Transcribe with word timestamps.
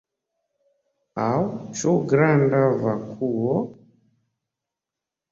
Aŭ 1.23 1.35
ĉu 1.81 1.91
granda 2.13 2.61
vakuo? 2.85 3.59